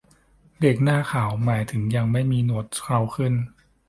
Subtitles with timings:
[0.61, 3.33] เด็กหน้าขาว หมายถึงยังไม่มีหนวดเคราขึ้น